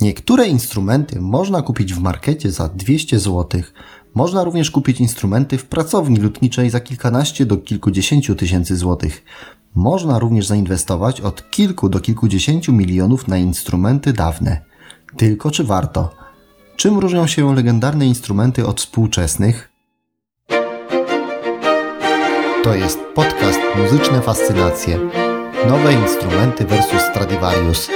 [0.00, 3.62] Niektóre instrumenty można kupić w markecie za 200 zł.
[4.14, 9.24] Można również kupić instrumenty w pracowni lutniczej za kilkanaście do kilkudziesięciu tysięcy złotych.
[9.74, 14.60] Można również zainwestować od kilku do kilkudziesięciu milionów na instrumenty dawne.
[15.16, 16.14] Tylko czy warto?
[16.76, 19.70] Czym różnią się legendarne instrumenty od współczesnych?
[22.64, 24.98] To jest podcast Muzyczne Fascynacje.
[25.68, 27.88] Nowe instrumenty versus Stradivarius.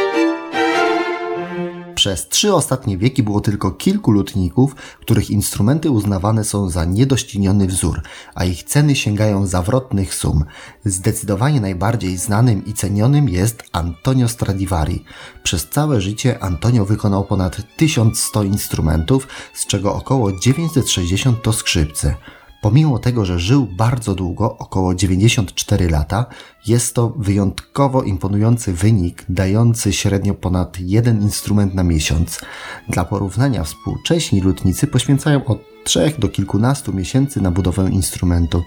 [2.04, 8.02] Przez trzy ostatnie wieki było tylko kilku lutników, których instrumenty uznawane są za niedościgniony wzór,
[8.34, 10.44] a ich ceny sięgają zawrotnych sum.
[10.84, 15.04] Zdecydowanie najbardziej znanym i cenionym jest Antonio Stradivari.
[15.42, 22.14] Przez całe życie Antonio wykonał ponad 1100 instrumentów, z czego około 960 to skrzypce.
[22.64, 26.26] Pomimo tego, że żył bardzo długo, około 94 lata,
[26.66, 32.40] jest to wyjątkowo imponujący wynik, dający średnio ponad jeden instrument na miesiąc.
[32.88, 38.62] Dla porównania współcześni lutnicy poświęcają od 3 do kilkunastu miesięcy na budowę instrumentu.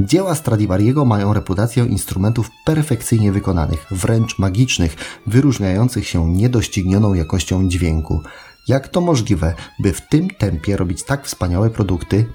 [0.00, 8.22] Dzieła Stradivariego mają reputację instrumentów perfekcyjnie wykonanych, wręcz magicznych, wyróżniających się niedoścignioną jakością dźwięku.
[8.68, 12.26] Jak to możliwe, by w tym tempie robić tak wspaniałe produkty,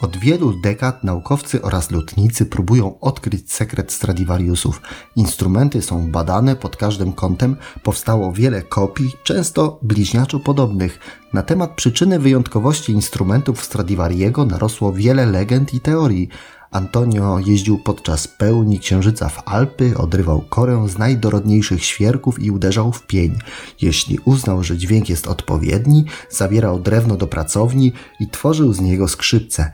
[0.00, 4.82] od wielu dekad naukowcy oraz lotnicy próbują odkryć sekret Stradivariusów.
[5.16, 10.98] Instrumenty są badane pod każdym kątem, powstało wiele kopii, często bliźniaczo podobnych.
[11.32, 16.28] Na temat przyczyny wyjątkowości instrumentów Stradivariego narosło wiele legend i teorii.
[16.70, 23.06] Antonio jeździł podczas pełni księżyca w Alpy, odrywał korę z najdorodniejszych świerków i uderzał w
[23.06, 23.38] pień.
[23.82, 29.72] Jeśli uznał, że dźwięk jest odpowiedni, zabierał drewno do pracowni i tworzył z niego skrzypce.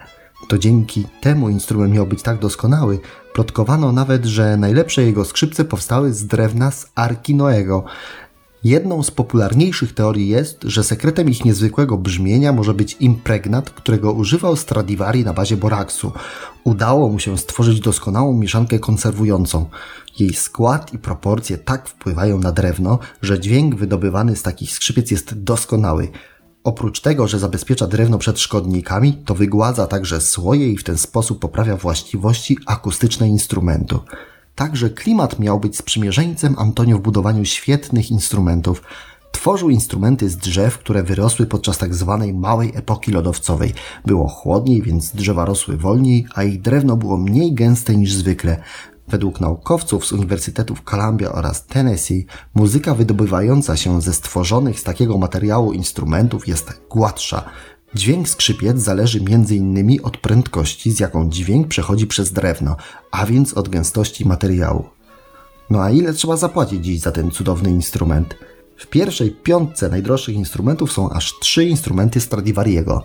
[0.48, 2.98] To dzięki temu instrument miał być tak doskonały.
[3.32, 7.84] Plotkowano nawet, że najlepsze jego skrzypce powstały z drewna z Arki Noego.
[8.64, 14.56] Jedną z popularniejszych teorii jest, że sekretem ich niezwykłego brzmienia może być impregnat, którego używał
[14.56, 16.12] Stradivari na bazie boraksu.
[16.64, 19.66] Udało mu się stworzyć doskonałą mieszankę konserwującą.
[20.18, 25.42] Jej skład i proporcje tak wpływają na drewno, że dźwięk wydobywany z takich skrzypiec jest
[25.42, 26.08] doskonały.
[26.64, 31.40] Oprócz tego, że zabezpiecza drewno przed szkodnikami, to wygładza także słoje i w ten sposób
[31.40, 34.00] poprawia właściwości akustyczne instrumentu.
[34.56, 38.82] Także klimat miał być sprzymierzeńcem Antonio w budowaniu świetnych instrumentów.
[39.32, 43.74] Tworzył instrumenty z drzew, które wyrosły podczas tak zwanej małej epoki lodowcowej.
[44.06, 48.62] Było chłodniej, więc drzewa rosły wolniej, a ich drewno było mniej gęste niż zwykle.
[49.08, 55.72] Według naukowców z uniwersytetów Columbia oraz Tennessee, muzyka wydobywająca się ze stworzonych z takiego materiału
[55.72, 57.44] instrumentów jest gładsza.
[57.96, 59.98] Dźwięk skrzypiec zależy m.in.
[60.02, 62.76] od prędkości, z jaką dźwięk przechodzi przez drewno,
[63.10, 64.84] a więc od gęstości materiału.
[65.70, 68.34] No a ile trzeba zapłacić dziś za ten cudowny instrument?
[68.76, 73.04] W pierwszej piątce najdroższych instrumentów są aż trzy instrumenty Stradivariego.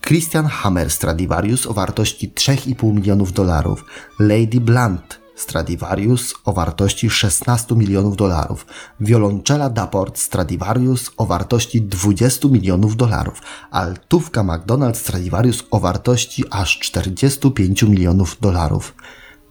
[0.00, 3.84] Christian Hammer Stradivarius o wartości 3,5 milionów dolarów,
[4.18, 8.66] Lady Blunt Stradivarius o wartości 16 milionów dolarów,
[9.00, 17.82] wiolonczela Daport Stradivarius o wartości 20 milionów dolarów, altówka McDonald Stradivarius o wartości aż 45
[17.82, 18.94] milionów dolarów.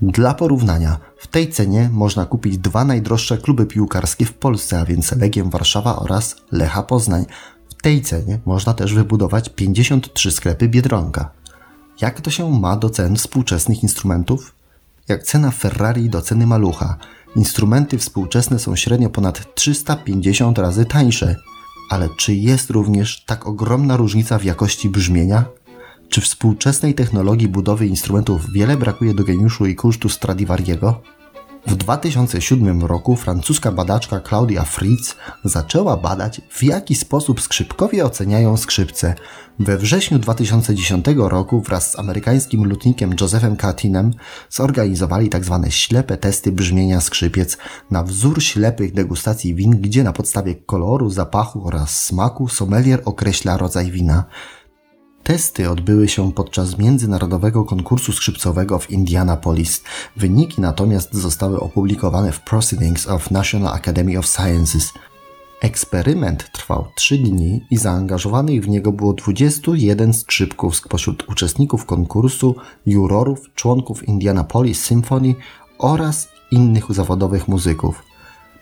[0.01, 5.11] Dla porównania, w tej cenie można kupić dwa najdroższe kluby piłkarskie w Polsce, a więc
[5.11, 7.25] Legię Warszawa oraz Lecha Poznań,
[7.69, 11.31] w tej cenie można też wybudować 53 sklepy Biedronka.
[12.01, 14.58] Jak to się ma do cen współczesnych instrumentów?
[15.09, 16.97] Jak cena Ferrari do ceny malucha.
[17.35, 21.35] Instrumenty współczesne są średnio ponad 350 razy tańsze.
[21.89, 25.45] Ale czy jest również tak ogromna różnica w jakości brzmienia?
[26.09, 31.01] Czy współczesnej technologii budowy instrumentów wiele brakuje do geniuszu i kosztu Stradivariego?
[31.69, 39.15] W 2007 roku francuska badaczka Claudia Fritz zaczęła badać, w jaki sposób skrzypkowie oceniają skrzypce.
[39.59, 44.13] We wrześniu 2010 roku wraz z amerykańskim lutnikiem Josephem Catinem
[44.49, 45.59] zorganizowali tzw.
[45.63, 47.57] Tak ślepe testy brzmienia skrzypiec
[47.91, 53.91] na wzór ślepych degustacji win, gdzie na podstawie koloru, zapachu oraz smaku sommelier określa rodzaj
[53.91, 54.23] wina.
[55.23, 59.83] Testy odbyły się podczas międzynarodowego konkursu skrzypcowego w Indianapolis.
[60.17, 64.93] Wyniki natomiast zostały opublikowane w Proceedings of National Academy of Sciences.
[65.61, 72.55] Eksperyment trwał 3 dni i zaangażowanych w niego było 21 skrzypków spośród uczestników konkursu,
[72.85, 75.35] jurorów, członków Indianapolis Symphony
[75.77, 78.08] oraz innych zawodowych muzyków.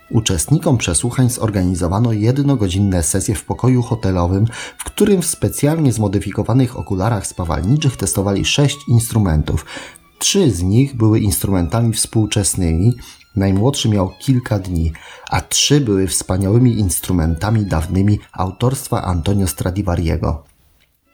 [0.10, 4.46] Uczestnikom przesłuchań zorganizowano jednogodzinne sesje w pokoju hotelowym,
[4.78, 9.66] w którym w specjalnie zmodyfikowanych okularach spawalniczych testowali sześć instrumentów.
[10.20, 12.96] Trzy z nich były instrumentami współczesnymi,
[13.36, 14.94] najmłodszy miał kilka dni,
[15.30, 20.44] a trzy były wspaniałymi instrumentami dawnymi autorstwa Antonio Stradivariego.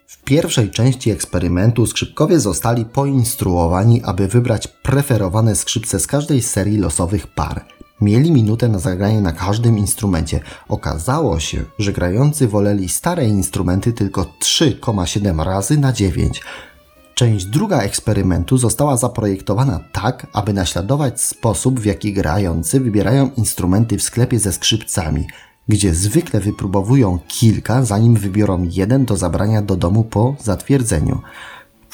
[0.07, 7.27] W pierwszej części eksperymentu skrzypkowie zostali poinstruowani, aby wybrać preferowane skrzypce z każdej serii losowych
[7.27, 7.65] par.
[8.03, 10.39] Mieli minutę na zagranie na każdym instrumencie.
[10.69, 16.41] Okazało się, że grający woleli stare instrumenty tylko 3,7 razy na 9.
[17.15, 24.03] Część druga eksperymentu została zaprojektowana tak, aby naśladować sposób, w jaki grający wybierają instrumenty w
[24.03, 25.27] sklepie ze skrzypcami,
[25.67, 31.21] gdzie zwykle wypróbowują kilka, zanim wybiorą jeden do zabrania do domu po zatwierdzeniu.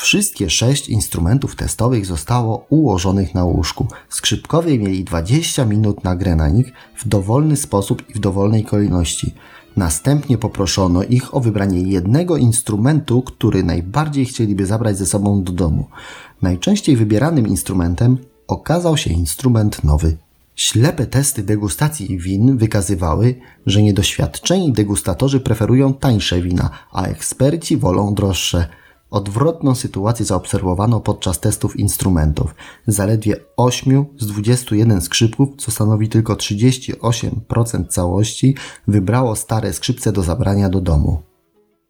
[0.02, 3.88] Wszystkie sześć instrumentów testowych zostało ułożonych na łóżku.
[4.10, 9.34] Skrzypkowie mieli 20 minut na grę na nich w dowolny sposób i w dowolnej kolejności.
[9.78, 15.86] Następnie poproszono ich o wybranie jednego instrumentu, który najbardziej chcieliby zabrać ze sobą do domu.
[16.42, 18.18] Najczęściej wybieranym instrumentem
[18.48, 20.18] okazał się instrument nowy.
[20.56, 23.36] Ślepe testy degustacji win wykazywały,
[23.66, 28.68] że niedoświadczeni degustatorzy preferują tańsze wina, a eksperci wolą droższe.
[29.12, 32.56] Odwrotną sytuację zaobserwowano podczas testów instrumentów.
[32.88, 38.56] Zaledwie 8 z 21 skrzypków, co stanowi tylko 38% całości,
[38.88, 41.22] wybrało stare skrzypce do zabrania do domu.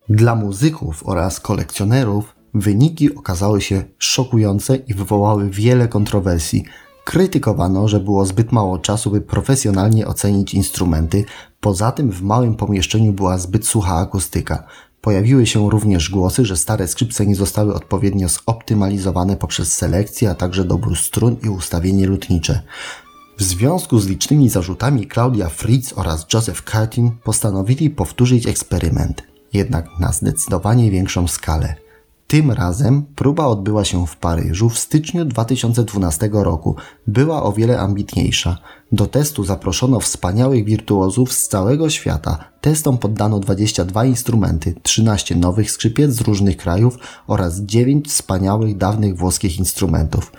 [0.10, 6.66] Dla muzyków oraz kolekcjonerów wyniki okazały się szokujące i wywołały wiele kontrowersji.
[7.04, 11.26] Krytykowano, że było zbyt mało czasu, by profesjonalnie ocenić instrumenty,
[11.60, 14.64] poza tym w małym pomieszczeniu była zbyt sucha akustyka.
[15.02, 20.66] Pojawiły się również głosy, że stare skrzypce nie zostały odpowiednio zoptymalizowane poprzez selekcję, a także
[20.66, 22.62] dobór strun i ustawienie lutnicze.
[23.38, 29.24] W związku z licznymi zarzutami Claudia Fritz oraz Joseph Curtin postanowili powtórzyć eksperyment,
[29.54, 31.76] jednak na zdecydowanie większą skalę.
[32.30, 36.76] Tym razem próba odbyła się w Paryżu w styczniu 2012 roku.
[37.08, 38.58] Była o wiele ambitniejsza.
[38.92, 42.38] Do testu zaproszono wspaniałych wirtuozów z całego świata.
[42.62, 46.98] Testom poddano 22 instrumenty, 13 nowych skrzypiec z różnych krajów
[47.28, 50.32] oraz 9 wspaniałych dawnych włoskich instrumentów.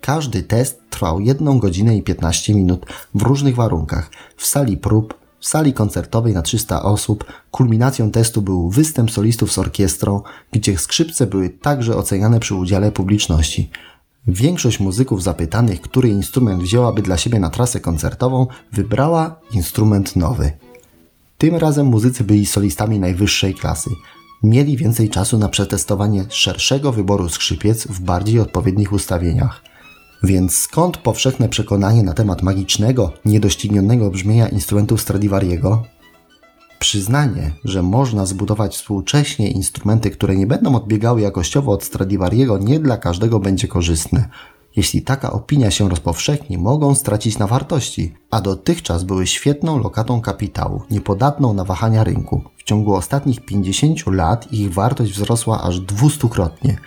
[0.00, 5.46] Każdy test trwał 1 godzinę i 15 minut w różnych warunkach, w sali prób, w
[5.46, 11.50] sali koncertowej na 300 osób kulminacją testu był występ solistów z orkiestrą, gdzie skrzypce były
[11.50, 13.70] także oceniane przy udziale publiczności.
[14.26, 20.52] Większość muzyków zapytanych, który instrument wzięłaby dla siebie na trasę koncertową, wybrała instrument nowy.
[21.38, 23.90] Tym razem muzycy byli solistami najwyższej klasy.
[24.42, 29.62] Mieli więcej czasu na przetestowanie szerszego wyboru skrzypiec w bardziej odpowiednich ustawieniach.
[30.22, 35.82] Więc skąd powszechne przekonanie na temat magicznego, niedoścignionego brzmienia instrumentów Stradivariego?
[36.78, 42.96] Przyznanie, że można zbudować współcześnie instrumenty, które nie będą odbiegały jakościowo od Stradivariego, nie dla
[42.96, 44.28] każdego będzie korzystne.
[44.76, 50.82] Jeśli taka opinia się rozpowszechni, mogą stracić na wartości, a dotychczas były świetną lokatą kapitału,
[50.90, 52.42] niepodatną na wahania rynku.
[52.56, 56.78] W ciągu ostatnich 50 lat ich wartość wzrosła aż dwustukrotnie.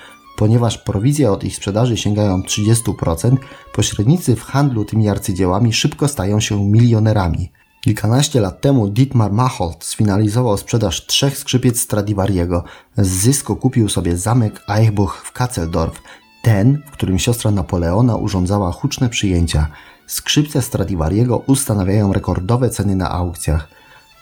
[0.41, 3.37] Ponieważ prowizje od ich sprzedaży sięgają 30%,
[3.73, 7.51] pośrednicy w handlu tymi arcydziełami szybko stają się milionerami.
[7.81, 12.63] Kilkanaście lat temu Dietmar Macholt sfinalizował sprzedaż trzech skrzypiec Stradivariego.
[12.97, 16.01] Z zysku kupił sobie zamek Eichbuch w Katzeldorf,
[16.43, 19.67] ten, w którym siostra Napoleona urządzała huczne przyjęcia.
[20.07, 23.67] Skrzypce Stradivariego ustanawiają rekordowe ceny na aukcjach.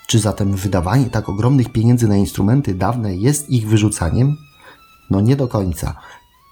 [0.08, 4.38] Czy zatem wydawanie tak ogromnych pieniędzy na instrumenty dawne jest ich wyrzucaniem?
[5.10, 5.96] No nie do końca.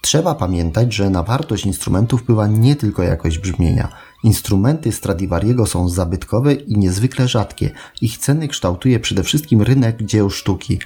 [0.01, 3.89] Trzeba pamiętać, że na wartość instrumentów wpływa nie tylko jakość brzmienia.
[4.23, 7.71] Instrumenty Stradivariego są zabytkowe i niezwykle rzadkie.
[8.01, 10.79] Ich ceny kształtuje przede wszystkim rynek dzieł sztuki.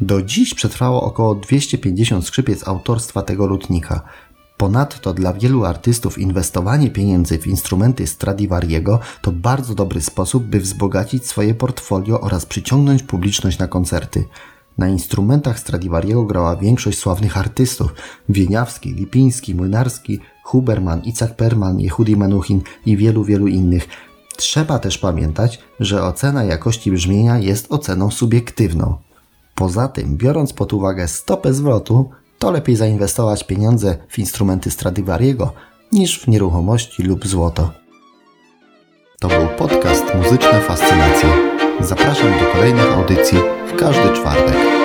[0.00, 4.02] Do dziś przetrwało około 250 skrzypiec autorstwa tego lutnika.
[4.56, 11.26] Ponadto dla wielu artystów inwestowanie pieniędzy w instrumenty Stradivariego to bardzo dobry sposób, by wzbogacić
[11.26, 14.24] swoje portfolio oraz przyciągnąć publiczność na koncerty.
[14.78, 17.94] Na instrumentach Stradivariego grała większość sławnych artystów
[18.28, 23.88] Wieniawski, Lipiński, Młynarski, Huberman, Icak Perman, Jehudi Menuhin i wielu, wielu innych.
[24.36, 28.96] Trzeba też pamiętać, że ocena jakości brzmienia jest oceną subiektywną.
[29.54, 35.52] Poza tym, biorąc pod uwagę stopę zwrotu, to lepiej zainwestować pieniądze w instrumenty Stradivariego
[35.92, 37.70] niż w nieruchomości lub złoto.
[39.20, 41.53] To był podcast Muzyczna Fascynacja.
[41.80, 44.83] Zapraszam do kolejnych audycji w każdy czwartek.